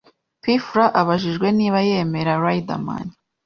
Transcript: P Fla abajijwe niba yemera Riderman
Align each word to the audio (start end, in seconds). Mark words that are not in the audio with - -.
P 0.41 0.43
Fla 0.67 0.85
abajijwe 1.01 1.47
niba 1.59 1.79
yemera 1.89 2.33
Riderman 2.43 3.07